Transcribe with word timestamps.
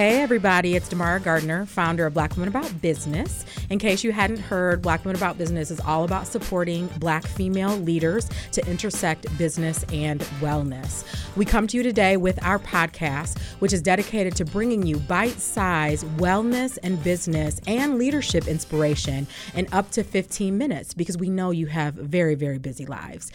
Hey, 0.00 0.22
everybody, 0.22 0.76
it's 0.76 0.88
Damara 0.88 1.22
Gardner, 1.22 1.66
founder 1.66 2.06
of 2.06 2.14
Black 2.14 2.34
Women 2.34 2.48
About 2.48 2.80
Business. 2.80 3.44
In 3.68 3.78
case 3.78 4.02
you 4.02 4.12
hadn't 4.12 4.38
heard, 4.38 4.80
Black 4.80 5.04
Women 5.04 5.16
About 5.16 5.36
Business 5.36 5.70
is 5.70 5.78
all 5.78 6.04
about 6.04 6.26
supporting 6.26 6.86
Black 6.98 7.26
female 7.26 7.76
leaders 7.76 8.26
to 8.52 8.66
intersect 8.66 9.26
business 9.36 9.84
and 9.92 10.22
wellness. 10.40 11.04
We 11.36 11.44
come 11.44 11.66
to 11.66 11.76
you 11.76 11.82
today 11.82 12.16
with 12.16 12.42
our 12.42 12.58
podcast, 12.58 13.38
which 13.58 13.74
is 13.74 13.82
dedicated 13.82 14.34
to 14.36 14.46
bringing 14.46 14.86
you 14.86 14.96
bite 14.96 15.38
sized 15.38 16.06
wellness 16.16 16.78
and 16.82 17.04
business 17.04 17.60
and 17.66 17.98
leadership 17.98 18.48
inspiration 18.48 19.26
in 19.54 19.68
up 19.70 19.90
to 19.90 20.02
15 20.02 20.56
minutes 20.56 20.94
because 20.94 21.18
we 21.18 21.28
know 21.28 21.50
you 21.50 21.66
have 21.66 21.92
very, 21.92 22.34
very 22.34 22.58
busy 22.58 22.86
lives. 22.86 23.30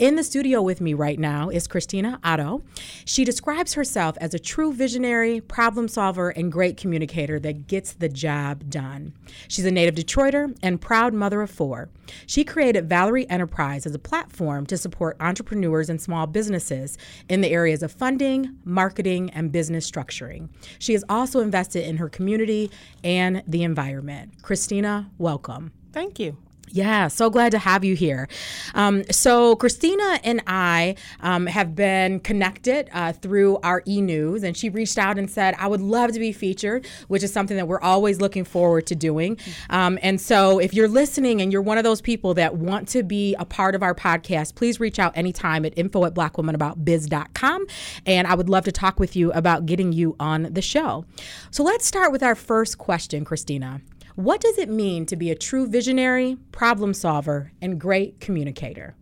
In 0.00 0.16
the 0.16 0.24
studio 0.24 0.62
with 0.62 0.80
me 0.80 0.94
right 0.94 1.18
now 1.18 1.48
is 1.48 1.68
Christina 1.68 2.18
Otto. 2.24 2.62
She 3.04 3.24
describes 3.24 3.74
herself 3.74 4.16
as 4.20 4.34
a 4.34 4.38
true 4.40 4.72
visionary, 4.72 5.40
problem 5.40 5.86
solver, 5.86 6.07
and 6.08 6.50
great 6.50 6.76
communicator 6.76 7.38
that 7.40 7.66
gets 7.66 7.92
the 7.92 8.08
job 8.08 8.70
done. 8.70 9.12
She's 9.46 9.66
a 9.66 9.70
native 9.70 9.94
Detroiter 9.94 10.56
and 10.62 10.80
proud 10.80 11.12
mother 11.12 11.42
of 11.42 11.50
four. 11.50 11.90
She 12.26 12.44
created 12.44 12.88
Valerie 12.88 13.28
Enterprise 13.28 13.84
as 13.84 13.94
a 13.94 13.98
platform 13.98 14.64
to 14.66 14.78
support 14.78 15.16
entrepreneurs 15.20 15.90
and 15.90 16.00
small 16.00 16.26
businesses 16.26 16.96
in 17.28 17.42
the 17.42 17.50
areas 17.50 17.82
of 17.82 17.92
funding, 17.92 18.56
marketing, 18.64 19.30
and 19.30 19.52
business 19.52 19.88
structuring. 19.90 20.48
She 20.78 20.94
is 20.94 21.04
also 21.08 21.40
invested 21.40 21.86
in 21.86 21.98
her 21.98 22.08
community 22.08 22.70
and 23.04 23.42
the 23.46 23.62
environment. 23.62 24.42
Christina, 24.42 25.10
welcome. 25.18 25.72
Thank 25.92 26.18
you. 26.18 26.36
Yeah, 26.70 27.08
so 27.08 27.30
glad 27.30 27.52
to 27.52 27.58
have 27.58 27.84
you 27.84 27.94
here. 27.94 28.28
Um, 28.74 29.04
so, 29.10 29.56
Christina 29.56 30.20
and 30.24 30.42
I 30.46 30.96
um, 31.20 31.46
have 31.46 31.74
been 31.74 32.20
connected 32.20 32.88
uh, 32.92 33.12
through 33.12 33.58
our 33.62 33.82
e 33.86 34.00
news, 34.00 34.42
and 34.42 34.56
she 34.56 34.68
reached 34.68 34.98
out 34.98 35.18
and 35.18 35.30
said, 35.30 35.54
I 35.58 35.66
would 35.66 35.80
love 35.80 36.12
to 36.12 36.18
be 36.18 36.32
featured, 36.32 36.86
which 37.08 37.22
is 37.22 37.32
something 37.32 37.56
that 37.56 37.68
we're 37.68 37.80
always 37.80 38.20
looking 38.20 38.44
forward 38.44 38.86
to 38.88 38.94
doing. 38.94 39.38
Um, 39.70 39.98
and 40.02 40.20
so, 40.20 40.58
if 40.58 40.74
you're 40.74 40.88
listening 40.88 41.40
and 41.40 41.52
you're 41.52 41.62
one 41.62 41.78
of 41.78 41.84
those 41.84 42.00
people 42.00 42.34
that 42.34 42.56
want 42.56 42.88
to 42.88 43.02
be 43.02 43.34
a 43.38 43.44
part 43.44 43.74
of 43.74 43.82
our 43.82 43.94
podcast, 43.94 44.54
please 44.54 44.80
reach 44.80 44.98
out 44.98 45.16
anytime 45.16 45.64
at 45.64 45.76
info 45.76 46.04
at 46.04 46.14
blackwomenaboutbiz.com. 46.14 47.66
And 48.06 48.26
I 48.26 48.34
would 48.34 48.48
love 48.48 48.64
to 48.64 48.72
talk 48.72 49.00
with 49.00 49.16
you 49.16 49.32
about 49.32 49.66
getting 49.66 49.92
you 49.92 50.16
on 50.20 50.52
the 50.52 50.62
show. 50.62 51.04
So, 51.50 51.62
let's 51.62 51.86
start 51.86 52.12
with 52.12 52.22
our 52.22 52.34
first 52.34 52.78
question, 52.78 53.24
Christina. 53.24 53.80
What 54.18 54.40
does 54.40 54.58
it 54.58 54.68
mean 54.68 55.06
to 55.06 55.14
be 55.14 55.30
a 55.30 55.36
true 55.36 55.68
visionary, 55.68 56.38
problem 56.50 56.92
solver, 56.92 57.52
and 57.62 57.80
great 57.80 58.18
communicator? 58.18 58.96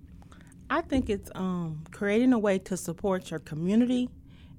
I 0.69 0.83
think 0.83 1.09
it's 1.09 1.31
um, 1.35 1.85
creating 1.91 2.35
a 2.35 2.39
way 2.39 2.59
to 2.59 2.77
support 2.77 3.31
your 3.31 3.41
community 3.41 4.11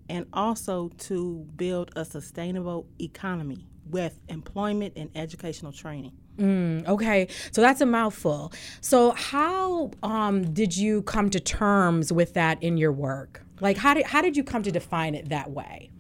and 0.10 0.26
also 0.34 0.90
to 0.98 1.46
build 1.58 1.92
a 1.96 2.04
sustainable 2.04 2.88
economy 3.00 3.68
with 3.92 4.20
employment 4.30 4.94
and 4.96 5.12
educational 5.14 5.72
training. 5.72 6.14
Mm, 6.38 6.88
okay, 6.88 7.28
so 7.52 7.62
that's 7.62 7.82
a 7.82 7.86
mouthful. 7.86 8.52
So, 8.82 9.12
how 9.12 9.92
um, 10.02 10.56
did 10.56 10.76
you 10.76 11.04
come 11.04 11.30
to 11.30 11.40
terms 11.40 12.12
with 12.12 12.34
that 12.34 12.64
in 12.64 12.78
your 12.78 12.92
work? 12.92 13.44
Like, 13.60 13.78
how 13.78 13.94
did, 13.94 14.08
how 14.08 14.24
did 14.24 14.36
you 14.36 14.44
come 14.44 14.64
to 14.64 14.72
define 14.72 15.14
it 15.14 15.30
that 15.30 15.52
way? 15.52 15.92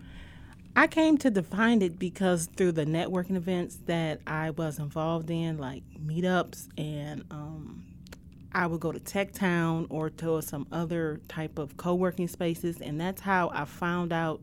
I 0.78 0.86
came 0.86 1.17
to 1.17 1.31
define 1.31 1.81
it 1.81 1.97
because 1.97 2.45
through 2.56 2.73
the 2.73 2.86
networking 2.86 3.36
events 3.36 3.80
that 3.88 4.22
I 4.28 4.52
was 4.52 4.78
involved 4.78 5.31
in, 5.31 5.58
like 5.58 5.81
meetups, 6.00 6.67
and 6.78 7.25
um, 7.31 7.83
I 8.53 8.67
would 8.67 8.80
go 8.80 8.92
to 8.92 9.00
Tech 9.00 9.31
Town 9.31 9.88
or 9.89 10.11
to 10.11 10.39
some 10.44 10.67
other 10.72 11.20
type 11.30 11.58
of 11.58 11.78
co 11.78 11.95
working 11.95 12.28
spaces, 12.28 12.80
and 12.80 13.02
that's 13.02 13.20
how 13.20 13.50
I 13.55 13.66
found 13.66 14.14
out 14.14 14.39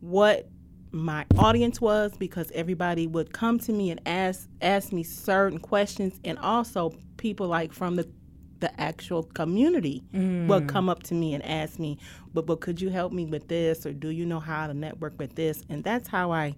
what 0.00 0.48
my 0.90 1.24
audience 1.38 1.80
was 1.80 2.10
because 2.16 2.50
everybody 2.56 3.06
would 3.06 3.32
come 3.32 3.60
to 3.60 3.72
me 3.72 3.92
and 3.92 4.00
ask 4.04 4.48
ask 4.60 4.92
me 4.92 5.04
certain 5.04 5.60
questions 5.60 6.18
and 6.24 6.38
also 6.40 6.92
people 7.18 7.46
like 7.46 7.72
from 7.72 7.94
the 7.94 8.08
the 8.62 8.80
actual 8.80 9.24
community 9.24 10.02
mm. 10.14 10.46
will 10.46 10.62
come 10.62 10.88
up 10.88 11.02
to 11.02 11.14
me 11.14 11.34
and 11.34 11.44
ask 11.44 11.78
me, 11.78 11.98
but 12.32 12.46
but 12.46 12.60
could 12.60 12.80
you 12.80 12.88
help 12.88 13.12
me 13.12 13.26
with 13.26 13.48
this 13.48 13.84
or 13.84 13.92
do 13.92 14.08
you 14.08 14.24
know 14.24 14.40
how 14.40 14.68
to 14.68 14.72
network 14.72 15.18
with 15.18 15.34
this? 15.34 15.64
And 15.68 15.84
that's 15.84 16.08
how 16.08 16.30
I 16.30 16.54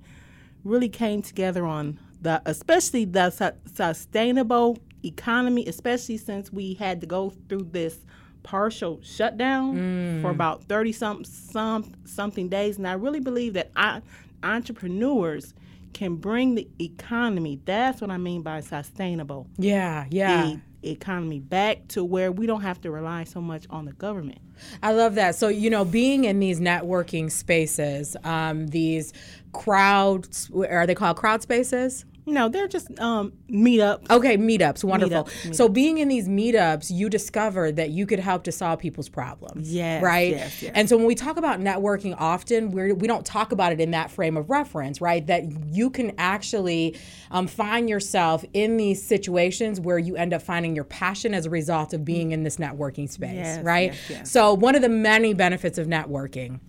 really 0.62 0.90
came 0.90 1.22
together 1.22 1.64
on 1.64 1.98
the 2.20 2.42
especially 2.44 3.06
the 3.06 3.30
su- 3.30 3.58
sustainable 3.74 4.78
economy, 5.02 5.66
especially 5.66 6.18
since 6.18 6.52
we 6.52 6.74
had 6.74 7.00
to 7.00 7.06
go 7.06 7.32
through 7.48 7.68
this 7.72 7.96
partial 8.42 9.00
shutdown 9.02 9.74
mm. 9.74 10.22
for 10.22 10.30
about 10.30 10.62
30 10.64 10.92
some, 10.92 11.24
some 11.24 11.90
something 12.04 12.50
days 12.50 12.76
and 12.76 12.86
I 12.86 12.92
really 12.92 13.20
believe 13.20 13.54
that 13.54 13.70
I, 13.74 14.02
entrepreneurs 14.42 15.54
can 15.94 16.16
bring 16.16 16.54
the 16.54 16.68
economy 16.78 17.60
that's 17.64 18.02
what 18.02 18.10
I 18.10 18.18
mean 18.18 18.42
by 18.42 18.60
sustainable. 18.60 19.46
Yeah, 19.56 20.04
yeah. 20.10 20.42
The, 20.42 20.60
economy 20.90 21.40
back 21.40 21.88
to 21.88 22.04
where 22.04 22.30
we 22.32 22.46
don't 22.46 22.62
have 22.62 22.80
to 22.82 22.90
rely 22.90 23.24
so 23.24 23.40
much 23.40 23.66
on 23.70 23.84
the 23.84 23.92
government. 23.92 24.38
I 24.82 24.92
love 24.92 25.16
that. 25.16 25.34
So, 25.34 25.48
you 25.48 25.70
know, 25.70 25.84
being 25.84 26.24
in 26.24 26.38
these 26.40 26.60
networking 26.60 27.30
spaces, 27.30 28.16
um, 28.24 28.68
these 28.68 29.12
crowds, 29.52 30.50
are 30.54 30.86
they 30.86 30.94
called 30.94 31.16
crowd 31.16 31.42
spaces? 31.42 32.04
No, 32.26 32.48
they're 32.48 32.68
just 32.68 32.98
um, 33.00 33.34
meetups. 33.50 34.10
Okay, 34.10 34.38
meetups. 34.38 34.82
Wonderful. 34.82 35.24
Meetups, 35.24 35.48
meetups. 35.48 35.54
So, 35.56 35.68
being 35.68 35.98
in 35.98 36.08
these 36.08 36.26
meetups, 36.26 36.90
you 36.90 37.10
discovered 37.10 37.76
that 37.76 37.90
you 37.90 38.06
could 38.06 38.18
help 38.18 38.44
to 38.44 38.52
solve 38.52 38.78
people's 38.78 39.10
problems. 39.10 39.72
Yes. 39.72 40.02
Right? 40.02 40.30
Yes, 40.30 40.62
yes. 40.62 40.72
And 40.74 40.88
so, 40.88 40.96
when 40.96 41.06
we 41.06 41.14
talk 41.14 41.36
about 41.36 41.60
networking, 41.60 42.14
often 42.18 42.70
we're, 42.70 42.94
we 42.94 43.06
don't 43.06 43.26
talk 43.26 43.52
about 43.52 43.72
it 43.72 43.80
in 43.80 43.90
that 43.90 44.10
frame 44.10 44.36
of 44.36 44.48
reference, 44.48 45.00
right? 45.00 45.26
That 45.26 45.44
you 45.66 45.90
can 45.90 46.12
actually 46.16 46.96
um, 47.30 47.46
find 47.46 47.90
yourself 47.90 48.44
in 48.54 48.78
these 48.78 49.02
situations 49.02 49.78
where 49.78 49.98
you 49.98 50.16
end 50.16 50.32
up 50.32 50.40
finding 50.40 50.74
your 50.74 50.84
passion 50.84 51.34
as 51.34 51.44
a 51.44 51.50
result 51.50 51.92
of 51.92 52.04
being 52.04 52.32
in 52.32 52.42
this 52.42 52.56
networking 52.56 53.10
space, 53.10 53.34
yes, 53.34 53.64
right? 53.64 53.94
So, 54.24 54.54
one 54.54 54.74
of 54.74 54.82
the 54.82 54.88
many 54.88 55.34
benefits 55.34 55.76
of 55.76 55.86
networking 55.86 56.60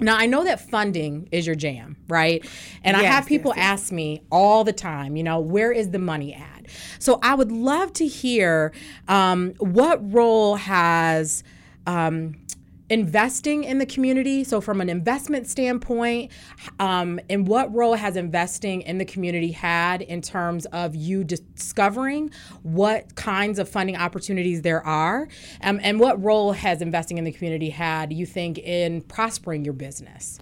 now, 0.00 0.16
I 0.16 0.26
know 0.26 0.44
that 0.44 0.60
funding 0.60 1.28
is 1.32 1.46
your 1.46 1.56
jam, 1.56 1.96
right? 2.08 2.44
And 2.84 2.96
yes, 2.96 3.04
I 3.04 3.08
have 3.08 3.26
people 3.26 3.52
yes, 3.56 3.58
yes. 3.58 3.82
ask 3.82 3.92
me 3.92 4.22
all 4.30 4.64
the 4.64 4.72
time, 4.72 5.16
you 5.16 5.22
know, 5.22 5.40
where 5.40 5.72
is 5.72 5.90
the 5.90 5.98
money 5.98 6.34
at? 6.34 6.66
So 6.98 7.18
I 7.22 7.34
would 7.34 7.50
love 7.50 7.92
to 7.94 8.06
hear 8.06 8.72
um, 9.08 9.54
what 9.58 10.12
role 10.12 10.56
has. 10.56 11.42
Um, 11.86 12.34
investing 12.90 13.64
in 13.64 13.78
the 13.78 13.86
community. 13.86 14.44
So, 14.44 14.60
from 14.60 14.80
an 14.80 14.88
investment 14.88 15.46
standpoint, 15.46 16.32
um, 16.78 17.20
and 17.28 17.46
what 17.46 17.72
role 17.74 17.94
has 17.94 18.16
investing 18.16 18.82
in 18.82 18.98
the 18.98 19.04
community 19.04 19.52
had 19.52 20.02
in 20.02 20.22
terms 20.22 20.66
of 20.66 20.94
you 20.94 21.24
discovering 21.24 22.30
what 22.62 23.14
kinds 23.14 23.58
of 23.58 23.68
funding 23.68 23.96
opportunities 23.96 24.62
there 24.62 24.84
are? 24.84 25.28
Um, 25.62 25.80
and 25.82 26.00
what 26.00 26.22
role 26.22 26.52
has 26.52 26.82
investing 26.82 27.18
in 27.18 27.24
the 27.24 27.32
community 27.32 27.70
had, 27.70 28.12
you 28.12 28.26
think, 28.26 28.58
in 28.58 29.02
prospering 29.02 29.64
your 29.64 29.74
business? 29.74 30.38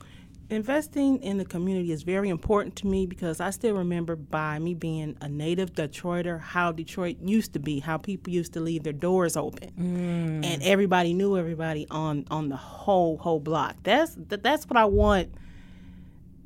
Investing 0.50 1.22
in 1.22 1.38
the 1.38 1.44
community 1.44 1.92
is 1.92 2.02
very 2.02 2.28
important 2.28 2.76
to 2.76 2.86
me 2.86 3.06
because 3.06 3.40
I 3.40 3.50
still 3.50 3.74
remember 3.74 4.16
by 4.16 4.58
me 4.58 4.74
being 4.74 5.16
a 5.20 5.28
native 5.28 5.72
Detroiter 5.72 6.40
how 6.40 6.72
Detroit 6.72 7.16
used 7.20 7.52
to 7.54 7.58
be, 7.58 7.80
how 7.80 7.96
people 7.96 8.32
used 8.32 8.52
to 8.54 8.60
leave 8.60 8.82
their 8.82 8.92
doors 8.92 9.36
open, 9.36 9.72
mm. 9.78 10.44
and 10.44 10.62
everybody 10.62 11.12
knew 11.12 11.36
everybody 11.36 11.86
on 11.90 12.26
on 12.30 12.48
the 12.48 12.56
whole 12.56 13.18
whole 13.18 13.40
block. 13.40 13.76
That's 13.82 14.14
that, 14.28 14.42
that's 14.42 14.66
what 14.66 14.76
I 14.76 14.84
want 14.84 15.34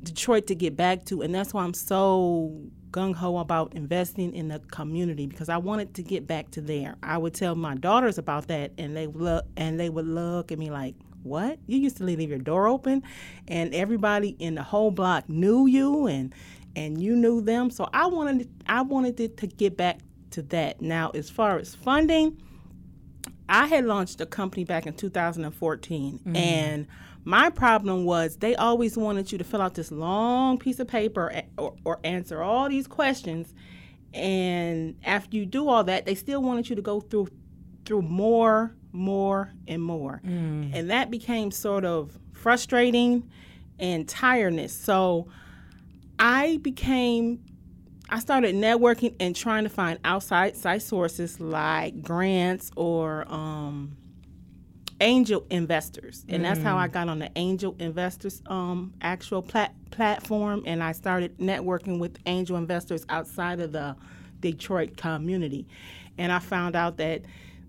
Detroit 0.03 0.47
to 0.47 0.55
get 0.55 0.75
back 0.75 1.05
to, 1.05 1.21
and 1.21 1.33
that's 1.33 1.53
why 1.53 1.63
I'm 1.63 1.73
so 1.73 2.59
gung 2.91 3.15
ho 3.15 3.37
about 3.37 3.73
investing 3.73 4.33
in 4.33 4.49
the 4.49 4.59
community 4.59 5.25
because 5.25 5.47
I 5.47 5.57
wanted 5.57 5.93
to 5.95 6.03
get 6.03 6.27
back 6.27 6.51
to 6.51 6.61
there. 6.61 6.95
I 7.01 7.17
would 7.17 7.33
tell 7.33 7.55
my 7.55 7.75
daughters 7.75 8.17
about 8.17 8.47
that, 8.47 8.71
and 8.77 8.95
they 8.95 9.07
look 9.07 9.45
and 9.57 9.79
they 9.79 9.89
would 9.89 10.07
look 10.07 10.51
at 10.51 10.59
me 10.59 10.71
like 10.71 10.95
what? 11.23 11.59
You 11.67 11.79
used 11.79 11.97
to 11.97 12.03
leave 12.03 12.21
your 12.21 12.39
door 12.39 12.67
open 12.67 13.03
and 13.47 13.73
everybody 13.73 14.35
in 14.39 14.55
the 14.55 14.63
whole 14.63 14.91
block 14.91 15.29
knew 15.29 15.67
you 15.67 16.07
and 16.07 16.33
and 16.75 17.01
you 17.01 17.15
knew 17.15 17.41
them. 17.41 17.69
So 17.69 17.89
I 17.93 18.07
wanted 18.07 18.49
I 18.67 18.81
wanted 18.81 19.19
it 19.19 19.37
to 19.37 19.47
get 19.47 19.77
back 19.77 19.99
to 20.31 20.41
that. 20.43 20.81
Now 20.81 21.11
as 21.11 21.29
far 21.29 21.59
as 21.59 21.75
funding, 21.75 22.41
I 23.49 23.67
had 23.67 23.85
launched 23.85 24.21
a 24.21 24.25
company 24.25 24.63
back 24.63 24.87
in 24.87 24.93
2014 24.93 26.19
mm-hmm. 26.19 26.35
and 26.35 26.87
my 27.23 27.49
problem 27.49 28.05
was 28.05 28.37
they 28.37 28.55
always 28.55 28.97
wanted 28.97 29.31
you 29.31 29.37
to 29.37 29.43
fill 29.43 29.61
out 29.61 29.75
this 29.75 29.91
long 29.91 30.57
piece 30.57 30.79
of 30.79 30.87
paper 30.87 31.43
or, 31.57 31.75
or 31.83 31.99
answer 32.03 32.41
all 32.41 32.69
these 32.69 32.87
questions 32.87 33.53
and 34.13 34.95
after 35.03 35.37
you 35.37 35.45
do 35.45 35.67
all 35.67 35.83
that 35.83 36.05
they 36.05 36.15
still 36.15 36.41
wanted 36.41 36.69
you 36.69 36.75
to 36.75 36.81
go 36.81 37.01
through 37.01 37.27
through 37.85 38.03
more 38.03 38.73
more, 38.93 39.51
and 39.67 39.81
more. 39.81 40.21
Mm. 40.25 40.71
And 40.73 40.89
that 40.89 41.11
became 41.11 41.51
sort 41.51 41.85
of 41.85 42.17
frustrating 42.33 43.29
and 43.79 44.07
tiredness. 44.07 44.73
So 44.73 45.27
I 46.19 46.57
became 46.61 47.43
I 48.09 48.19
started 48.19 48.55
networking 48.55 49.15
and 49.21 49.33
trying 49.33 49.63
to 49.63 49.69
find 49.69 49.97
outside 50.03 50.57
site 50.57 50.81
sources 50.81 51.39
like 51.39 52.01
grants 52.01 52.69
or 52.75 53.25
um, 53.31 53.95
angel 54.99 55.45
investors, 55.49 56.25
and 56.27 56.43
that's 56.43 56.61
how 56.61 56.75
I 56.75 56.89
got 56.89 57.07
on 57.07 57.19
the 57.19 57.31
angel 57.37 57.73
investors 57.79 58.41
um, 58.47 58.93
actual 59.01 59.41
plat- 59.41 59.75
platform, 59.91 60.63
and 60.65 60.83
I 60.83 60.91
started 60.91 61.37
networking 61.37 61.99
with 61.99 62.17
angel 62.25 62.57
investors 62.57 63.05
outside 63.07 63.61
of 63.61 63.71
the 63.71 63.95
Detroit 64.41 64.97
community, 64.97 65.65
and 66.17 66.33
I 66.33 66.39
found 66.39 66.75
out 66.75 66.97
that 66.97 67.21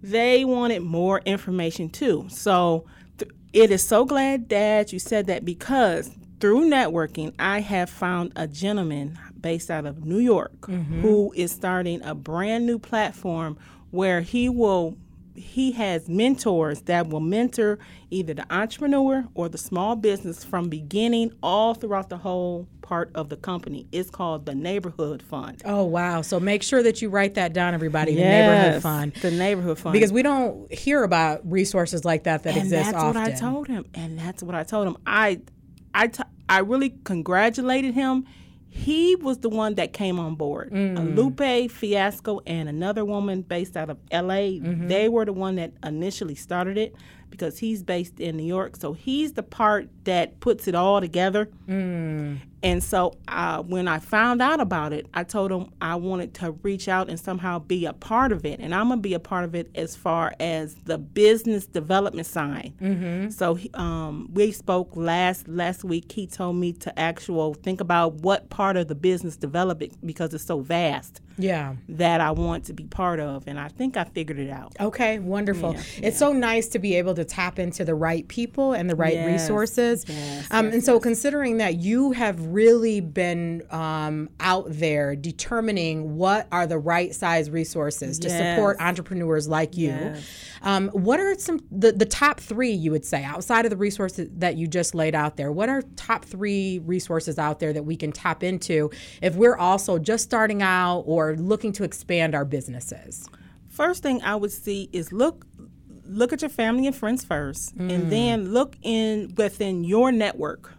they 0.02 0.44
wanted 0.44 0.82
more 0.82 1.20
information 1.20 1.88
too. 1.88 2.26
So 2.28 2.84
th- 3.18 3.30
it 3.52 3.70
is 3.70 3.86
so 3.86 4.04
glad 4.04 4.48
that 4.48 4.92
you 4.92 4.98
said 4.98 5.26
that 5.26 5.44
because 5.44 6.10
through 6.40 6.68
networking, 6.68 7.32
I 7.38 7.60
have 7.60 7.88
found 7.88 8.32
a 8.34 8.48
gentleman 8.48 9.18
based 9.40 9.70
out 9.70 9.86
of 9.86 10.04
New 10.04 10.18
York 10.18 10.62
mm-hmm. 10.62 11.00
who 11.00 11.32
is 11.36 11.52
starting 11.52 12.02
a 12.02 12.14
brand 12.14 12.66
new 12.66 12.78
platform 12.78 13.56
where 13.90 14.22
he 14.22 14.48
will 14.48 14.96
he 15.34 15.72
has 15.72 16.08
mentors 16.08 16.82
that 16.82 17.08
will 17.08 17.20
mentor 17.20 17.78
either 18.10 18.34
the 18.34 18.52
entrepreneur 18.54 19.24
or 19.34 19.48
the 19.48 19.58
small 19.58 19.96
business 19.96 20.44
from 20.44 20.68
beginning 20.68 21.32
all 21.42 21.74
throughout 21.74 22.08
the 22.08 22.18
whole 22.18 22.68
part 22.82 23.10
of 23.14 23.28
the 23.28 23.36
company. 23.36 23.86
It's 23.92 24.10
called 24.10 24.44
the 24.44 24.54
Neighborhood 24.54 25.22
Fund. 25.22 25.62
Oh 25.64 25.84
wow! 25.84 26.20
So 26.22 26.38
make 26.38 26.62
sure 26.62 26.82
that 26.82 27.00
you 27.00 27.08
write 27.08 27.34
that 27.34 27.52
down, 27.52 27.74
everybody. 27.74 28.14
The 28.14 28.20
neighborhood 28.22 28.82
fund, 28.82 29.14
The 29.14 29.30
Neighborhood 29.30 29.78
Fund. 29.78 29.92
because 29.92 30.12
we 30.12 30.22
don't 30.22 30.72
hear 30.72 31.02
about 31.02 31.40
resources 31.50 32.04
like 32.04 32.24
that 32.24 32.42
that 32.42 32.54
and 32.54 32.64
exist 32.64 32.90
that's 32.92 32.96
often. 33.02 33.22
what 33.22 33.32
I 33.32 33.34
told 33.34 33.68
him. 33.68 33.86
And 33.94 34.18
that's 34.18 34.42
what 34.42 34.54
I 34.54 34.64
told 34.64 34.86
him. 34.88 34.96
I, 35.06 35.40
I, 35.94 36.08
t- 36.08 36.22
I 36.48 36.58
really 36.58 36.90
congratulated 37.04 37.94
him. 37.94 38.26
He 38.74 39.16
was 39.16 39.38
the 39.38 39.50
one 39.50 39.74
that 39.74 39.92
came 39.92 40.18
on 40.18 40.34
board. 40.34 40.72
Mm. 40.72 41.14
Lupe 41.14 41.70
Fiasco 41.70 42.40
and 42.46 42.70
another 42.70 43.04
woman 43.04 43.42
based 43.42 43.76
out 43.76 43.90
of 43.90 43.98
L.A. 44.10 44.60
Mm-hmm. 44.60 44.88
They 44.88 45.10
were 45.10 45.26
the 45.26 45.34
one 45.34 45.56
that 45.56 45.72
initially 45.84 46.34
started 46.34 46.78
it 46.78 46.94
because 47.32 47.58
he's 47.58 47.82
based 47.82 48.20
in 48.20 48.36
New 48.36 48.44
York. 48.44 48.76
So 48.76 48.92
he's 48.92 49.32
the 49.32 49.42
part 49.42 49.88
that 50.04 50.38
puts 50.38 50.68
it 50.68 50.76
all 50.76 51.00
together. 51.00 51.50
Mm. 51.66 52.38
And 52.62 52.82
so 52.82 53.14
uh, 53.26 53.62
when 53.62 53.88
I 53.88 53.98
found 53.98 54.40
out 54.40 54.60
about 54.60 54.92
it, 54.92 55.06
I 55.14 55.24
told 55.24 55.50
him 55.50 55.72
I 55.80 55.96
wanted 55.96 56.34
to 56.34 56.52
reach 56.62 56.86
out 56.86 57.08
and 57.08 57.18
somehow 57.18 57.58
be 57.58 57.86
a 57.86 57.92
part 57.92 58.30
of 58.30 58.44
it. 58.46 58.60
And 58.60 58.72
I'm 58.72 58.86
going 58.86 59.00
to 59.00 59.02
be 59.02 59.14
a 59.14 59.20
part 59.20 59.44
of 59.44 59.56
it 59.56 59.68
as 59.74 59.96
far 59.96 60.32
as 60.38 60.76
the 60.84 60.98
business 60.98 61.66
development 61.66 62.26
side. 62.26 62.72
Mm-hmm. 62.80 63.30
So 63.30 63.58
um, 63.74 64.30
we 64.32 64.52
spoke 64.52 64.94
last 64.94 65.48
last 65.48 65.82
week. 65.82 66.12
He 66.12 66.28
told 66.28 66.56
me 66.56 66.72
to 66.74 66.96
actual 66.96 67.54
think 67.54 67.80
about 67.80 68.14
what 68.14 68.48
part 68.48 68.76
of 68.76 68.86
the 68.86 68.94
business 68.94 69.36
development 69.36 69.94
because 70.06 70.32
it's 70.32 70.44
so 70.44 70.60
vast 70.60 71.20
Yeah. 71.38 71.74
that 71.88 72.20
I 72.20 72.30
want 72.32 72.64
to 72.66 72.72
be 72.72 72.84
part 72.84 73.20
of. 73.20 73.46
And 73.46 73.58
I 73.58 73.68
think 73.68 73.96
I 73.96 74.04
figured 74.04 74.38
it 74.38 74.50
out. 74.50 74.74
Okay, 74.80 75.18
wonderful. 75.18 75.74
Yeah, 75.74 75.82
It's 76.08 76.18
so 76.18 76.32
nice 76.32 76.68
to 76.68 76.78
be 76.78 76.96
able 76.96 77.14
to 77.14 77.24
tap 77.24 77.58
into 77.58 77.84
the 77.84 77.94
right 77.94 78.26
people 78.28 78.72
and 78.72 78.88
the 78.88 78.96
right 78.96 79.14
Yes, 79.14 79.26
resources. 79.42 80.04
yes, 80.08 80.46
um, 80.50 80.66
yes, 80.66 80.74
and 80.74 80.84
so, 80.84 80.98
considering 81.00 81.58
that 81.58 81.76
you 81.76 82.12
have 82.12 82.44
really 82.46 83.00
been 83.00 83.62
um, 83.70 84.28
out 84.40 84.66
there 84.68 85.14
determining 85.16 86.16
what 86.16 86.46
are 86.52 86.66
the 86.66 86.78
right 86.78 87.14
size 87.14 87.50
resources 87.50 88.18
to 88.20 88.28
support 88.30 88.76
entrepreneurs 88.80 89.48
like 89.48 89.76
you, 89.76 90.14
um, 90.62 90.88
what 90.88 91.20
are 91.20 91.38
some 91.38 91.60
the, 91.70 91.92
the 91.92 92.06
top 92.06 92.40
three 92.40 92.70
you 92.72 92.90
would 92.90 93.04
say 93.04 93.22
outside 93.24 93.64
of 93.66 93.70
the 93.70 93.76
resources 93.76 94.28
that 94.38 94.56
you 94.56 94.66
just 94.66 94.94
laid 94.94 95.14
out 95.14 95.36
there? 95.36 95.50
What 95.52 95.68
are 95.68 95.82
top 95.96 96.24
three 96.24 96.78
resources 96.80 97.38
out 97.38 97.58
there 97.60 97.72
that 97.72 97.82
we 97.84 97.96
can 97.96 98.12
tap 98.12 98.42
into 98.42 98.90
if 99.20 99.34
we're 99.34 99.56
also 99.56 99.98
just 99.98 100.24
starting 100.24 100.62
out 100.62 101.00
or 101.06 101.21
looking 101.36 101.72
to 101.72 101.84
expand 101.84 102.34
our 102.34 102.44
businesses? 102.44 103.28
First 103.68 104.02
thing 104.02 104.22
I 104.22 104.36
would 104.36 104.52
see 104.52 104.88
is 104.92 105.12
look 105.12 105.46
look 106.04 106.32
at 106.32 106.42
your 106.42 106.50
family 106.50 106.86
and 106.86 106.94
friends 106.94 107.24
first 107.24 107.72
and 107.76 107.90
mm. 107.90 108.10
then 108.10 108.52
look 108.52 108.76
in 108.82 109.32
within 109.36 109.84
your 109.84 110.12
network. 110.12 110.72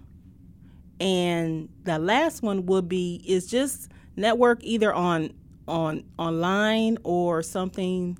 And 0.99 1.69
the 1.83 1.97
last 1.97 2.43
one 2.43 2.65
would 2.67 2.87
be 2.87 3.23
is 3.27 3.47
just 3.47 3.89
network 4.15 4.63
either 4.63 4.93
on 4.93 5.33
on 5.67 6.03
online 6.19 6.97
or 7.03 7.41
something 7.41 8.17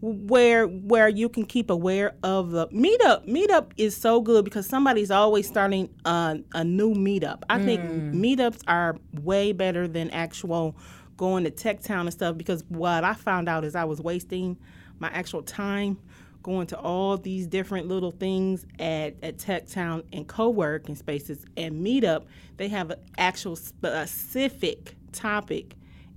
where 0.00 0.66
where 0.66 1.08
you 1.08 1.28
can 1.28 1.44
keep 1.44 1.70
aware 1.70 2.14
of 2.22 2.50
the 2.50 2.68
meetup. 2.68 3.26
Meetup 3.26 3.72
is 3.76 3.96
so 3.96 4.20
good 4.20 4.44
because 4.44 4.66
somebody's 4.66 5.10
always 5.10 5.46
starting 5.46 5.88
a, 6.04 6.38
a 6.52 6.64
new 6.64 6.94
meetup. 6.94 7.42
I 7.48 7.62
think 7.62 7.80
mm. 7.80 8.14
meetups 8.14 8.62
are 8.66 8.96
way 9.22 9.52
better 9.52 9.88
than 9.88 10.10
actual 10.10 10.76
going 11.16 11.44
to 11.44 11.50
Tech 11.50 11.80
Town 11.80 12.06
and 12.06 12.12
stuff 12.12 12.36
because 12.36 12.64
what 12.68 13.04
I 13.04 13.14
found 13.14 13.48
out 13.48 13.64
is 13.64 13.74
I 13.74 13.84
was 13.84 14.00
wasting 14.00 14.56
my 14.98 15.08
actual 15.08 15.42
time 15.42 15.98
going 16.42 16.66
to 16.68 16.78
all 16.78 17.16
these 17.16 17.46
different 17.46 17.88
little 17.88 18.12
things 18.12 18.66
at, 18.78 19.16
at 19.22 19.38
Tech 19.38 19.66
Town 19.66 20.04
and 20.12 20.28
co-working 20.28 20.94
spaces 20.94 21.44
and 21.56 21.84
meetup. 21.84 22.24
They 22.56 22.68
have 22.68 22.90
an 22.92 23.00
actual 23.18 23.56
specific 23.56 24.94
topic 25.12 25.74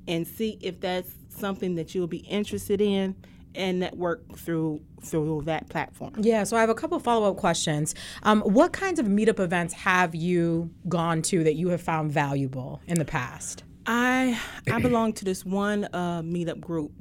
and 0.08 0.28
see 0.28 0.58
if 0.62 0.80
that's 0.80 1.12
something 1.30 1.76
that 1.76 1.96
you'll 1.96 2.08
be 2.08 2.18
interested 2.18 2.80
in 2.80 3.16
and 3.56 3.80
network 3.80 4.38
through 4.38 4.82
through 5.02 5.42
that 5.46 5.68
platform. 5.70 6.14
Yeah, 6.20 6.44
so 6.44 6.58
I 6.58 6.62
have 6.62 6.70
a 6.70 6.76
couple 6.76 7.00
follow 7.00 7.32
up 7.32 7.38
questions. 7.38 7.96
Um, 8.24 8.42
what 8.42 8.74
kinds 8.74 9.00
of 9.00 9.08
meetup 9.08 9.40
events 9.40 9.74
have 9.74 10.14
you 10.14 10.70
gone 10.88 11.22
to 11.24 11.44
that 11.44 11.56
you 11.56 11.70
have 11.70 11.82
found 11.82 12.12
valuable 12.12 12.82
in 12.86 13.00
the 13.00 13.06
past? 13.06 13.64
I 13.90 14.40
I 14.72 14.80
belong 14.80 15.14
to 15.14 15.26
this 15.26 15.44
one 15.44 15.86
uh, 15.94 16.22
meetup 16.22 16.60
group. 16.62 16.92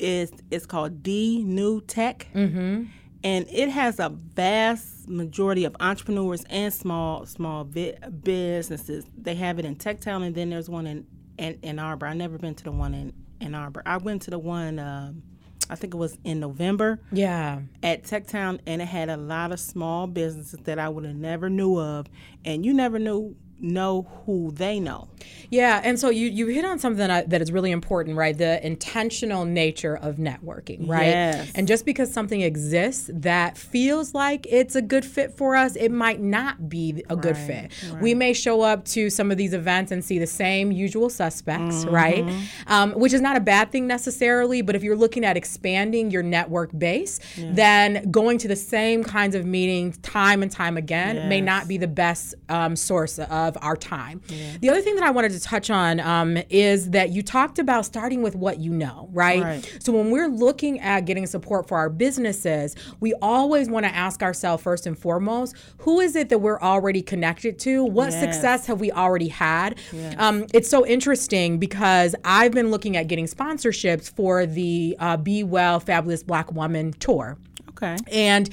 It's 0.00 0.32
it's 0.50 0.66
called 0.66 1.02
D 1.02 1.44
New 1.44 1.80
Tech, 1.82 2.26
mm-hmm. 2.34 2.84
and 3.22 3.46
it 3.48 3.68
has 3.68 4.00
a 4.00 4.08
vast 4.08 5.08
majority 5.08 5.64
of 5.64 5.76
entrepreneurs 5.78 6.44
and 6.50 6.74
small 6.74 7.24
small 7.24 7.62
vi- 7.64 7.96
businesses. 8.22 9.04
They 9.16 9.36
have 9.36 9.60
it 9.60 9.64
in 9.64 9.76
Tech 9.76 10.00
Town, 10.00 10.24
and 10.24 10.34
then 10.34 10.50
there's 10.50 10.68
one 10.68 10.88
in 10.88 11.06
in 11.38 11.56
Ann 11.62 11.78
Arbor. 11.78 12.06
I 12.06 12.14
never 12.14 12.36
been 12.36 12.56
to 12.56 12.64
the 12.64 12.72
one 12.72 12.94
in 12.94 13.12
Ann 13.40 13.54
Arbor. 13.54 13.82
I 13.86 13.98
went 13.98 14.22
to 14.22 14.30
the 14.32 14.38
one. 14.40 14.80
um 14.80 15.22
I 15.70 15.74
think 15.74 15.92
it 15.92 15.98
was 15.98 16.16
in 16.24 16.40
November 16.40 16.98
Yeah. 17.12 17.60
at 17.82 18.02
Tech 18.04 18.26
Town, 18.26 18.58
and 18.66 18.80
it 18.80 18.86
had 18.88 19.10
a 19.10 19.18
lot 19.18 19.52
of 19.52 19.60
small 19.60 20.06
businesses 20.06 20.58
that 20.64 20.78
I 20.78 20.88
would 20.88 21.04
have 21.04 21.14
never 21.14 21.50
knew 21.50 21.78
of, 21.78 22.06
and 22.42 22.64
you 22.64 22.72
never 22.72 22.98
knew 22.98 23.36
know 23.60 24.06
who 24.26 24.50
they 24.52 24.80
know. 24.80 25.08
Yeah, 25.50 25.80
and 25.82 25.98
so 25.98 26.10
you 26.10 26.28
you 26.28 26.46
hit 26.48 26.64
on 26.64 26.78
something 26.78 27.08
that, 27.08 27.30
that 27.30 27.40
is 27.42 27.50
really 27.50 27.70
important, 27.70 28.16
right? 28.16 28.36
The 28.36 28.64
intentional 28.64 29.44
nature 29.44 29.96
of 29.96 30.16
networking, 30.16 30.86
right? 30.88 31.06
Yes. 31.06 31.50
And 31.54 31.66
just 31.66 31.84
because 31.86 32.12
something 32.12 32.40
exists 32.42 33.10
that 33.12 33.56
feels 33.56 34.14
like 34.14 34.46
it's 34.50 34.76
a 34.76 34.82
good 34.82 35.04
fit 35.04 35.36
for 35.36 35.56
us, 35.56 35.74
it 35.76 35.90
might 35.90 36.20
not 36.20 36.68
be 36.68 37.02
a 37.08 37.16
good 37.16 37.36
Right, 37.36 37.72
fit. 37.72 38.00
We 38.00 38.14
may 38.14 38.32
show 38.32 38.60
up 38.62 38.84
to 38.86 39.10
some 39.10 39.30
of 39.30 39.38
these 39.38 39.52
events 39.54 39.90
and 39.90 40.04
see 40.04 40.18
the 40.18 40.26
same 40.26 40.70
usual 40.72 41.08
suspects, 41.10 41.84
Mm-hmm. 41.84 41.94
right? 41.94 42.24
Um, 42.66 42.92
which 42.92 43.12
is 43.12 43.20
not 43.20 43.36
a 43.36 43.40
bad 43.40 43.72
thing 43.72 43.86
necessarily, 43.86 44.62
but 44.62 44.76
if 44.76 44.82
you're 44.82 44.96
looking 44.96 45.24
at 45.24 45.36
expanding 45.36 46.10
your 46.10 46.22
network 46.22 46.70
base, 46.78 47.20
then 47.36 48.10
going 48.10 48.38
to 48.38 48.48
the 48.48 48.56
same 48.56 49.02
kinds 49.02 49.34
of 49.34 49.44
meetings 49.46 49.98
time 49.98 50.42
and 50.42 50.50
time 50.52 50.76
again 50.76 51.28
may 51.28 51.40
not 51.40 51.68
be 51.68 51.76
the 51.78 51.86
best 51.88 52.34
um, 52.48 52.76
source 52.76 53.18
of 53.18 53.47
our 53.60 53.76
time. 53.76 54.20
The 54.60 54.68
other 54.70 54.80
thing 54.80 54.94
that 54.96 55.04
I 55.04 55.10
wanted 55.10 55.32
to 55.32 55.40
touch 55.40 55.70
on 55.70 56.00
um, 56.00 56.38
is 56.50 56.90
that 56.90 57.10
you 57.10 57.22
talked 57.22 57.58
about 57.58 57.84
starting 57.84 58.22
with 58.22 58.34
what 58.34 58.58
you 58.58 58.72
know, 58.72 59.08
right? 59.12 59.42
Right. 59.42 59.76
So 59.80 59.92
when 59.92 60.10
we're 60.10 60.28
looking 60.28 60.80
at 60.80 61.04
getting 61.06 61.26
support 61.26 61.66
for 61.68 61.76
our 61.78 61.88
businesses, 61.88 62.74
we 63.00 63.14
always 63.22 63.68
want 63.68 63.86
to 63.86 63.94
ask 63.94 64.22
ourselves 64.22 64.62
first 64.62 64.86
and 64.86 64.98
foremost, 64.98 65.54
who 65.78 66.00
is 66.00 66.16
it 66.16 66.28
that 66.28 66.38
we're 66.38 66.60
already 66.60 67.02
connected 67.02 67.58
to? 67.60 67.84
What 67.84 68.10
Yes. 68.10 68.20
success 68.34 68.66
have 68.66 68.80
we 68.80 68.90
already 68.92 69.28
had? 69.28 69.78
Um, 70.18 70.46
it's 70.52 70.68
so 70.68 70.86
interesting 70.86 71.58
because 71.58 72.14
I've 72.24 72.52
been 72.52 72.70
looking 72.70 72.96
at 72.96 73.08
getting 73.08 73.26
sponsorships 73.26 74.10
for 74.14 74.46
the 74.46 74.96
uh, 74.98 75.16
Be 75.16 75.42
Well 75.44 75.80
Fabulous 75.80 76.22
Black 76.22 76.52
Woman 76.52 76.92
tour. 76.94 77.38
Okay. 77.80 77.96
And 78.10 78.50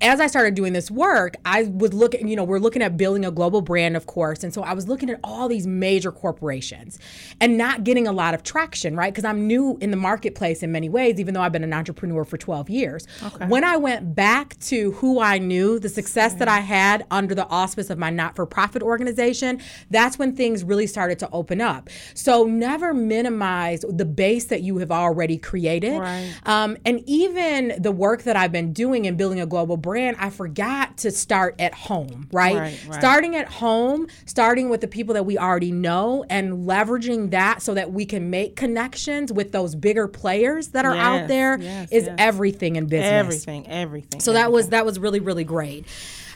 as 0.00 0.20
I 0.20 0.28
started 0.28 0.54
doing 0.54 0.72
this 0.72 0.90
work, 0.90 1.36
I 1.44 1.64
was 1.64 1.92
looking, 1.92 2.28
you 2.28 2.36
know, 2.36 2.44
we're 2.44 2.60
looking 2.60 2.82
at 2.82 2.96
building 2.96 3.24
a 3.24 3.30
global 3.30 3.60
brand, 3.60 3.96
of 3.96 4.06
course. 4.06 4.44
And 4.44 4.54
so 4.54 4.62
I 4.62 4.72
was 4.72 4.86
looking 4.86 5.10
at 5.10 5.18
all 5.24 5.48
these 5.48 5.66
major 5.66 6.12
corporations 6.12 6.98
and 7.40 7.58
not 7.58 7.82
getting 7.82 8.06
a 8.06 8.12
lot 8.12 8.34
of 8.34 8.42
traction, 8.42 8.94
right? 8.94 9.12
Because 9.12 9.24
I'm 9.24 9.46
new 9.46 9.76
in 9.80 9.90
the 9.90 9.96
marketplace 9.96 10.62
in 10.62 10.70
many 10.70 10.88
ways, 10.88 11.18
even 11.18 11.34
though 11.34 11.40
I've 11.40 11.52
been 11.52 11.64
an 11.64 11.72
entrepreneur 11.72 12.24
for 12.24 12.36
12 12.36 12.70
years. 12.70 13.06
When 13.48 13.64
I 13.64 13.76
went 13.76 14.14
back 14.14 14.58
to 14.60 14.92
who 14.92 15.20
I 15.20 15.38
knew, 15.38 15.78
the 15.78 15.88
success 15.88 16.34
that 16.34 16.48
I 16.48 16.60
had 16.60 17.04
under 17.10 17.34
the 17.34 17.46
auspice 17.48 17.90
of 17.90 17.98
my 17.98 18.10
not 18.10 18.36
for 18.36 18.46
profit 18.46 18.82
organization, 18.82 19.60
that's 19.90 20.18
when 20.18 20.36
things 20.36 20.62
really 20.62 20.86
started 20.86 21.18
to 21.20 21.28
open 21.32 21.60
up. 21.60 21.88
So 22.14 22.44
never 22.44 22.94
minimize 22.94 23.84
the 23.88 24.04
base 24.04 24.46
that 24.46 24.62
you 24.62 24.78
have 24.78 24.90
already 24.90 25.38
created. 25.38 25.98
Right. 25.98 26.32
Um, 26.46 26.76
and 26.84 27.02
even 27.06 27.74
the 27.78 27.92
work 27.92 28.22
that 28.22 28.36
I've 28.36 28.52
been 28.52 28.67
doing 28.74 29.06
and 29.06 29.16
building 29.16 29.40
a 29.40 29.46
global 29.46 29.76
brand, 29.76 30.16
I 30.18 30.30
forgot 30.30 30.98
to 30.98 31.10
start 31.10 31.56
at 31.58 31.74
home, 31.74 32.28
right? 32.32 32.56
Right, 32.56 32.84
right. 32.88 32.98
Starting 33.00 33.36
at 33.36 33.48
home, 33.48 34.06
starting 34.26 34.68
with 34.68 34.80
the 34.80 34.88
people 34.88 35.14
that 35.14 35.24
we 35.24 35.38
already 35.38 35.72
know 35.72 36.24
and 36.30 36.66
leveraging 36.66 37.30
that 37.30 37.62
so 37.62 37.74
that 37.74 37.92
we 37.92 38.06
can 38.06 38.30
make 38.30 38.56
connections 38.56 39.32
with 39.32 39.52
those 39.52 39.74
bigger 39.74 40.08
players 40.08 40.68
that 40.68 40.84
are 40.84 40.94
out 40.94 41.20
Yes, 41.20 41.28
there 41.28 41.54
is 41.54 41.64
yes, 41.64 41.88
yes. 41.90 42.14
everything 42.18 42.76
in 42.76 42.86
business. 42.86 43.10
Everything, 43.10 43.66
everything. 43.68 44.20
So 44.20 44.32
that 44.32 44.52
was 44.52 44.68
that 44.68 44.84
was 44.84 44.98
really 44.98 45.20
really 45.20 45.44
great. 45.44 45.86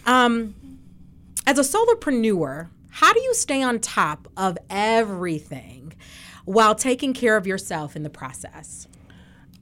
Um, 0.07 0.55
as 1.47 1.59
a 1.59 1.63
solopreneur, 1.63 2.69
how 2.89 3.13
do 3.13 3.21
you 3.21 3.35
stay 3.35 3.63
on 3.63 3.81
top 3.81 4.29
of 4.37 4.59
everything 4.71 5.95
while 6.45 6.75
taking 6.75 7.13
care 7.13 7.37
of 7.37 7.47
yourself 7.47 7.97
in 7.97 8.03
the 8.03 8.11
process? 8.11 8.87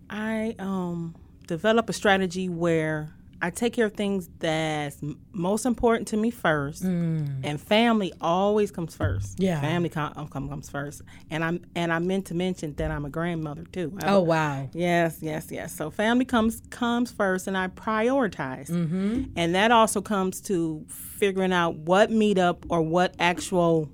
I 0.08 0.56
um 0.58 1.14
develop 1.50 1.88
a 1.90 1.92
strategy 1.92 2.48
where 2.48 3.12
I 3.42 3.48
take 3.48 3.72
care 3.72 3.86
of 3.86 3.94
things 3.94 4.28
that's 4.38 5.02
m- 5.02 5.18
most 5.32 5.64
important 5.64 6.06
to 6.08 6.16
me 6.18 6.30
first, 6.30 6.82
and 6.84 7.58
family 7.58 8.12
always 8.20 8.70
comes 8.70 8.94
first. 8.94 9.38
Mm. 9.38 9.44
Yeah. 9.44 9.60
family 9.62 9.88
com- 9.88 10.12
um, 10.14 10.28
come, 10.28 10.46
comes 10.48 10.68
first, 10.68 11.00
and 11.30 11.42
I'm 11.42 11.64
and 11.74 11.90
I 11.90 11.98
meant 12.00 12.26
to 12.26 12.34
mention 12.34 12.74
that 12.74 12.90
I'm 12.90 13.06
a 13.06 13.10
grandmother 13.10 13.64
too. 13.72 13.96
I- 14.02 14.10
Oh 14.14 14.20
wow. 14.20 14.68
Yes, 14.74 15.18
yes, 15.22 15.50
yes. 15.50 15.74
So 15.74 15.90
family 15.90 16.26
comes 16.26 16.60
comes 16.70 17.10
first, 17.10 17.46
and 17.48 17.56
I 17.56 17.68
prioritize, 17.68 18.68
mm-hmm. 18.70 19.24
and 19.36 19.54
that 19.54 19.70
also 19.70 20.00
comes 20.02 20.40
to 20.42 20.84
figuring 20.88 21.52
out 21.52 21.76
what 21.76 22.10
meetup 22.10 22.58
or 22.68 22.82
what 22.82 23.14
actual 23.18 23.88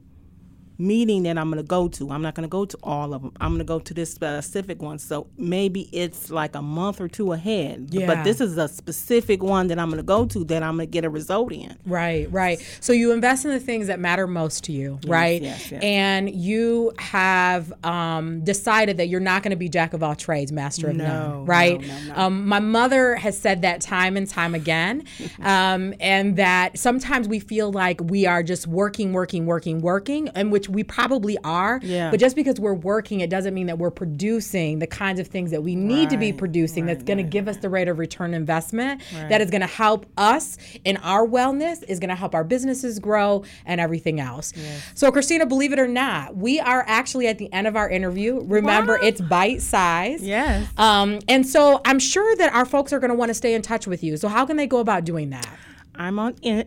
meeting 0.78 1.22
that 1.24 1.38
I'm 1.38 1.50
going 1.50 1.62
to 1.62 1.66
go 1.66 1.88
to. 1.88 2.10
I'm 2.10 2.22
not 2.22 2.34
going 2.34 2.44
to 2.44 2.48
go 2.50 2.64
to 2.64 2.78
all 2.82 3.14
of 3.14 3.22
them. 3.22 3.32
I'm 3.40 3.50
going 3.50 3.58
to 3.58 3.64
go 3.64 3.78
to 3.78 3.94
this 3.94 4.12
specific 4.12 4.82
one. 4.82 4.98
So 4.98 5.26
maybe 5.36 5.88
it's 5.92 6.30
like 6.30 6.54
a 6.54 6.62
month 6.62 7.00
or 7.00 7.08
two 7.08 7.32
ahead. 7.32 7.88
Yeah. 7.90 8.06
But 8.06 8.24
this 8.24 8.40
is 8.40 8.56
a 8.58 8.68
specific 8.68 9.42
one 9.42 9.68
that 9.68 9.78
I'm 9.78 9.88
going 9.88 9.98
to 9.98 10.02
go 10.02 10.26
to 10.26 10.44
that 10.44 10.62
I'm 10.62 10.76
going 10.76 10.88
to 10.88 10.90
get 10.90 11.04
a 11.04 11.10
result 11.10 11.52
in. 11.52 11.76
Right, 11.86 12.30
right. 12.30 12.58
So 12.80 12.92
you 12.92 13.12
invest 13.12 13.44
in 13.44 13.50
the 13.50 13.60
things 13.60 13.86
that 13.86 14.00
matter 14.00 14.26
most 14.26 14.64
to 14.64 14.72
you, 14.72 14.98
right? 15.06 15.40
yes, 15.42 15.70
yes. 15.70 15.82
And 15.82 16.34
you 16.34 16.92
have 16.98 17.72
um, 17.84 18.44
decided 18.44 18.96
that 18.98 19.08
you're 19.08 19.20
not 19.20 19.42
going 19.42 19.50
to 19.50 19.56
be 19.56 19.68
jack 19.68 19.94
of 19.94 20.02
all 20.02 20.14
trades, 20.14 20.52
master 20.52 20.90
of 20.90 20.96
No, 20.96 21.04
none, 21.04 21.46
right? 21.46 21.80
no, 21.80 21.86
no, 21.86 22.02
no. 22.08 22.14
Um, 22.16 22.46
my 22.46 22.60
mother 22.60 23.16
has 23.16 23.38
said 23.38 23.62
that 23.62 23.80
time 23.80 24.16
and 24.16 24.28
time 24.28 24.54
again, 24.54 25.04
um, 25.42 25.94
and 26.00 26.36
that 26.36 26.78
sometimes 26.78 27.28
we 27.28 27.40
feel 27.40 27.70
like 27.72 28.00
we 28.02 28.26
are 28.26 28.42
just 28.42 28.66
working, 28.66 29.12
working, 29.12 29.46
working, 29.46 29.80
working, 29.80 30.28
and 30.30 30.52
which 30.52 30.65
we 30.68 30.84
probably 30.84 31.36
are. 31.44 31.80
Yeah. 31.82 32.10
But 32.10 32.20
just 32.20 32.36
because 32.36 32.58
we're 32.60 32.74
working, 32.74 33.20
it 33.20 33.30
doesn't 33.30 33.54
mean 33.54 33.66
that 33.66 33.78
we're 33.78 33.90
producing 33.90 34.78
the 34.78 34.86
kinds 34.86 35.20
of 35.20 35.26
things 35.28 35.50
that 35.50 35.62
we 35.62 35.74
need 35.76 36.10
to 36.10 36.16
be 36.16 36.30
Right, 36.32 36.38
producing. 36.38 36.86
that's 36.86 36.98
right, 36.98 37.06
going 37.06 37.18
to 37.18 37.24
right, 37.24 37.30
give 37.32 37.48
us 37.48 37.58
the 37.58 37.68
rate 37.68 37.88
of 37.88 37.98
return 37.98 38.34
investment 38.34 39.02
that 39.12 39.40
is 39.40 39.50
going 39.50 39.60
to 39.60 39.66
help 39.66 40.06
us 40.16 40.56
in 40.84 40.96
our 40.98 41.26
wellness, 41.26 41.82
is 41.88 41.98
going 42.00 42.08
to 42.10 42.14
help 42.16 42.34
our 42.34 42.44
businesses 42.44 42.98
grow, 42.98 43.44
and 43.64 43.80
everything 43.80 44.20
else. 44.20 44.52
So, 44.94 45.10
Christina, 45.12 45.46
believe 45.46 45.72
it 45.72 45.78
or 45.78 45.88
not, 45.88 46.36
we 46.36 46.60
are 46.60 46.84
actually 46.86 47.26
at 47.28 47.38
the 47.38 47.52
end 47.52 47.66
of 47.66 47.76
our 47.76 47.88
interview. 47.88 48.40
Remember, 48.44 48.94
Wow. 48.94 49.00
it's 49.08 49.20
bite 49.20 49.62
size. 49.62 50.22
Yes. 50.22 50.68
Um, 50.78 51.18
and 51.28 51.46
so 51.46 51.80
I'm 51.84 51.98
sure 51.98 52.34
that 52.36 52.52
our 52.54 52.64
folks 52.64 52.92
are 52.92 52.98
going 53.00 53.10
to 53.10 53.16
want 53.16 53.30
to 53.30 53.34
stay 53.34 53.54
in 53.54 53.62
touch 53.62 53.86
with 53.86 54.02
you. 54.02 54.16
So, 54.16 54.28
how 54.28 54.46
can 54.46 54.56
they 54.56 54.66
go 54.66 54.78
about 54.78 55.04
doing 55.04 55.30
that? 55.30 55.48
I'm 55.94 56.18
on 56.18 56.34
in, 56.42 56.64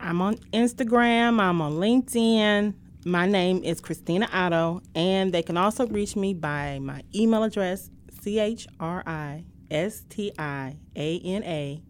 I'm 0.00 0.20
on 0.20 0.36
Instagram. 0.52 1.40
I'm 1.40 1.60
on 1.60 1.74
LinkedIn. 1.74 2.74
My 3.04 3.26
name 3.26 3.64
is 3.64 3.80
Christina 3.80 4.28
Otto, 4.32 4.80
and 4.94 5.32
they 5.32 5.42
can 5.42 5.56
also 5.56 5.88
reach 5.88 6.14
me 6.14 6.34
by 6.34 6.78
my 6.78 7.02
email 7.12 7.42
address: 7.42 7.90
c 8.20 8.38
h 8.38 8.68
r 8.78 9.02
i 9.04 9.44
s 9.68 10.04
t 10.08 10.32
i 10.38 10.76
a 10.94 11.18
n 11.18 11.42
a 11.42 11.82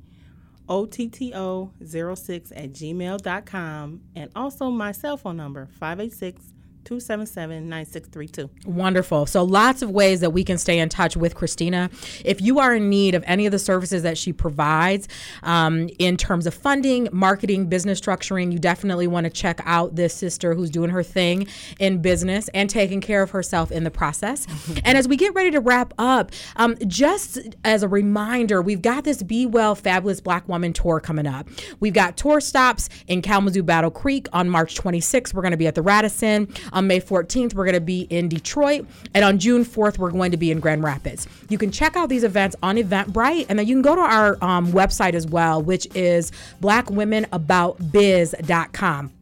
o 0.71 0.87
t 0.87 1.09
t 1.09 1.35
o 1.35 1.71
06 1.85 2.53
at 2.53 2.73
gmail.com, 2.73 4.01
and 4.17 4.31
also 4.35 4.71
my 4.71 4.91
cell 4.93 5.19
phone 5.19 5.37
number 5.37 5.67
586 5.67 6.52
277 6.85 7.69
9632. 7.69 8.71
Wonderful. 8.71 9.27
So, 9.27 9.45
lots 9.45 9.83
of 9.83 9.91
ways 9.91 10.21
that 10.21 10.31
we 10.31 10.45
can 10.45 10.59
stay 10.59 10.79
in 10.79 10.89
touch 10.89 11.17
with 11.17 11.35
Christina. 11.35 11.91
If 12.25 12.41
you 12.41 12.59
are 12.59 12.75
in 12.75 12.89
need 12.89 13.15
of 13.15 13.23
any 13.27 13.47
of 13.47 13.53
the 13.53 13.59
services 13.59 14.03
that 14.03 14.19
she 14.19 14.33
provides 14.33 15.09
um, 15.43 15.89
in 15.99 16.17
terms 16.17 16.47
of 16.47 16.55
funding, 16.55 17.09
marketing, 17.13 17.67
business 17.67 18.01
structuring, 18.01 18.53
you 18.53 18.59
definitely 18.59 19.07
want 19.07 19.25
to 19.25 19.31
check 19.31 19.61
out 19.65 19.97
this 19.97 20.15
sister 20.15 20.55
who's 20.55 20.71
doing 20.71 20.91
her 20.91 21.03
thing 21.03 21.47
in 21.79 22.03
business 22.03 22.49
and 22.49 22.69
taking 22.69 23.01
care 23.01 23.23
of 23.23 23.31
herself 23.31 23.71
in 23.71 23.85
the 23.85 23.91
process. 23.91 24.47
and 24.85 24.99
as 24.99 25.07
we 25.07 25.17
get 25.17 25.35
ready 25.35 25.51
to 25.51 25.61
wrap 25.61 25.95
up, 25.99 26.33
um, 26.57 26.77
just 26.87 27.39
as 27.65 27.83
a 27.83 27.89
reminder, 27.89 28.61
we've 28.61 28.83
got 28.83 29.05
this 29.05 29.23
Be 29.23 29.47
Well 29.47 29.75
Fabulous 29.75 30.21
Black 30.21 30.49
Woman 30.49 30.73
tour 30.73 31.01
coming 31.01 31.27
up. 31.27 31.49
We've 31.81 31.93
got 31.93 32.17
tour 32.17 32.41
stops 32.41 32.89
in 33.07 33.23
Kalamazoo 33.23 33.63
Battle 33.63 33.91
Creek 33.91 34.29
on 34.33 34.49
March 34.49 34.75
26th. 34.75 35.35
We're 35.35 35.43
going 35.43 35.53
to 35.53 35.57
be 35.57 35.67
at 35.67 35.75
the 35.75 35.83
Radisson. 35.83 36.53
On 36.73 36.87
May 36.87 37.01
14th, 37.01 37.55
we're 37.55 37.65
going 37.65 37.75
to 37.75 37.81
be 37.81 38.03
in 38.11 38.29
Detroit. 38.29 38.87
And 39.15 39.25
on 39.25 39.39
June 39.39 39.65
4th, 39.65 39.99
we're 39.99 40.11
going 40.11 40.31
to 40.31 40.37
be 40.37 40.51
in 40.51 40.61
Grand 40.61 40.83
Rapids. 40.83 41.27
You 41.49 41.59
can 41.59 41.71
check 41.71 41.97
out 41.97 42.09
these 42.09 42.25
events 42.25 42.57
on 42.63 42.77
Eventbrite. 42.77 43.47
And 43.49 43.59
then 43.59 43.67
you 43.67 43.75
can 43.75 43.83
go 43.83 43.95
to 43.95 44.01
our 44.01 44.39
um, 44.43 44.73
website 44.73 45.15
as 45.15 45.27
well, 45.27 45.63
which 45.63 45.87
is 45.95 46.33
blackwomenaboutbiz.com. 46.61 49.13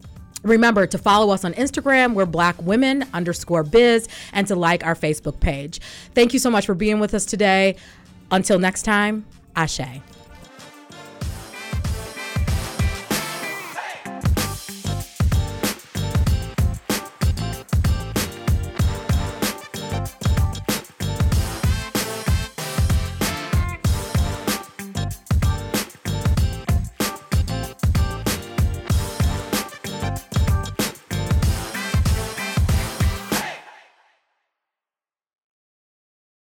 Remember 0.42 0.87
to 0.87 0.99
follow 0.99 1.33
us 1.33 1.45
on 1.45 1.52
Instagram. 1.54 2.14
We're 2.14 2.26
black 2.26 2.61
women 2.62 3.04
underscore 3.12 3.62
biz 3.62 4.09
and 4.33 4.47
to 4.47 4.57
like 4.57 4.87
our 4.87 4.95
Facebook 4.95 5.40
page. 5.40 5.80
Thank 6.14 6.33
you 6.33 6.38
so 6.38 6.50
much 6.50 6.66
for 6.66 6.75
being 6.75 7.00
with 7.00 7.14
us 7.14 7.26
today. 7.26 7.76
Until 8.30 8.59
next 8.59 8.83
time, 8.83 9.26
Ashe. 9.57 9.80